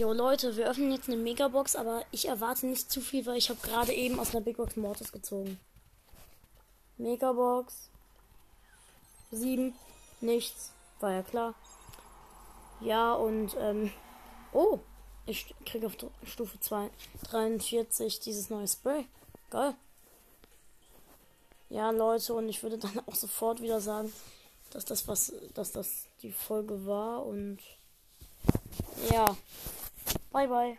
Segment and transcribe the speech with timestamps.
[0.00, 3.50] Jo Leute, wir öffnen jetzt eine Megabox, aber ich erwarte nicht zu viel, weil ich
[3.50, 5.60] habe gerade eben aus einer Big Box Mortis gezogen.
[6.96, 7.90] Megabox.
[9.30, 9.74] 7.
[10.22, 10.72] Nichts.
[11.00, 11.54] War ja klar.
[12.80, 13.92] Ja, und ähm.
[14.54, 14.78] Oh!
[15.26, 16.88] Ich kriege auf Stufe 2,
[17.24, 19.04] 43 dieses neue Spray.
[19.50, 19.74] Geil.
[21.68, 24.10] Ja, Leute, und ich würde dann auch sofort wieder sagen,
[24.70, 27.58] dass das was, dass das die Folge war und
[29.10, 29.36] ja.
[30.32, 30.78] Bye bye.